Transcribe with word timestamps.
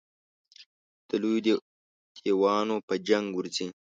د 1.07 1.11
لویو 1.21 1.45
دېوانو 2.23 2.75
په 2.87 2.93
جنګ 3.07 3.25
ورځي. 3.33 3.67